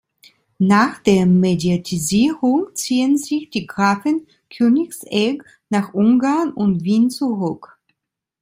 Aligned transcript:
Nach 0.57 0.97
der 1.03 1.27
Mediatisierung 1.27 2.69
ziehen 2.73 3.19
sich 3.19 3.51
die 3.51 3.67
Grafen 3.67 4.25
Königsegg 4.49 5.43
nach 5.69 5.93
Ungarn 5.93 6.51
und 6.53 6.83
Wien 6.83 7.11
zurück. 7.11 7.77